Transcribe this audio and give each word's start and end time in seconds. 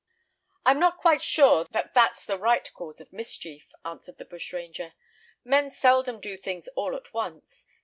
"I 0.65 0.71
am 0.71 0.79
not 0.79 0.97
quite 0.97 1.21
sure 1.21 1.63
that 1.65 1.93
that's 1.93 2.25
the 2.25 2.39
right 2.39 2.67
cause 2.73 2.99
of 2.99 3.13
mischief," 3.13 3.71
answered 3.85 4.17
the 4.17 4.25
bushranger. 4.25 4.95
"Men 5.43 5.69
seldom 5.69 6.19
do 6.19 6.37
things 6.37 6.67
all 6.69 6.95
at 6.95 7.13
once. 7.13 7.67